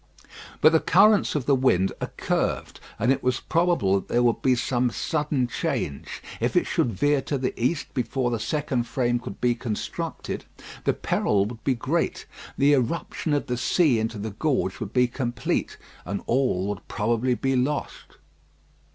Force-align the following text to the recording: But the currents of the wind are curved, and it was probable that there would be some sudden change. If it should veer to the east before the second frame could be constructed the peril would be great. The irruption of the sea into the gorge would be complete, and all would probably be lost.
But 0.61 0.71
the 0.71 0.79
currents 0.79 1.35
of 1.35 1.45
the 1.45 1.53
wind 1.53 1.91
are 2.01 2.09
curved, 2.17 2.79
and 2.97 3.11
it 3.11 3.21
was 3.21 3.39
probable 3.39 3.99
that 3.99 4.07
there 4.07 4.23
would 4.23 4.41
be 4.41 4.55
some 4.55 4.89
sudden 4.89 5.45
change. 5.45 6.23
If 6.39 6.55
it 6.55 6.65
should 6.65 6.91
veer 6.91 7.21
to 7.21 7.37
the 7.37 7.53
east 7.63 7.93
before 7.93 8.31
the 8.31 8.39
second 8.39 8.87
frame 8.87 9.19
could 9.19 9.39
be 9.39 9.53
constructed 9.53 10.43
the 10.85 10.93
peril 10.93 11.45
would 11.45 11.63
be 11.63 11.75
great. 11.75 12.25
The 12.57 12.73
irruption 12.73 13.31
of 13.35 13.45
the 13.45 13.57
sea 13.57 13.99
into 13.99 14.17
the 14.17 14.31
gorge 14.31 14.79
would 14.79 14.91
be 14.91 15.07
complete, 15.07 15.77
and 16.03 16.23
all 16.25 16.65
would 16.69 16.87
probably 16.87 17.35
be 17.35 17.55
lost. 17.55 18.17